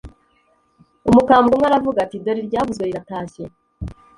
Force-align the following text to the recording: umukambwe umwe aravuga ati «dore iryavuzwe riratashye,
umukambwe 1.09 1.51
umwe 1.53 1.67
aravuga 1.69 1.97
ati 2.05 2.17
«dore 2.23 2.39
iryavuzwe 2.41 2.83
riratashye, 2.87 3.43